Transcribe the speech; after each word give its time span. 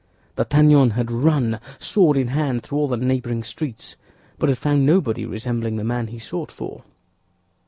D'Artagnan 0.35 0.93
had 0.97 1.11
run, 1.11 1.59
sword 1.77 2.17
in 2.17 2.29
hand, 2.29 2.63
through 2.63 2.79
all 2.79 2.87
the 2.87 2.97
neighboring 2.97 3.43
streets, 3.43 3.97
but 4.39 4.49
had 4.49 4.57
found 4.57 4.83
nobody 4.83 5.27
resembling 5.27 5.75
the 5.75 5.83
man 5.83 6.07
he 6.07 6.17
sought 6.17 6.51
for. 6.51 6.83